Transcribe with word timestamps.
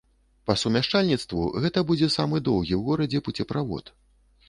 Па 0.49 0.55
сумяшчальніцтву, 0.61 1.45
гэта 1.67 1.85
будзе 1.93 2.11
самы 2.17 2.43
доўгі 2.51 2.73
ў 2.81 2.83
горадзе 2.91 3.25
пуцеправод. 3.29 3.97